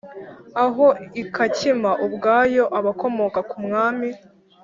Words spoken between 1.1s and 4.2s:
ikacyima ubwayo, abakomoka ku mwami,